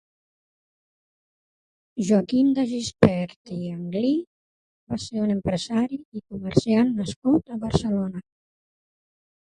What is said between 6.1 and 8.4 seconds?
i comerciant nascut a Barcelona.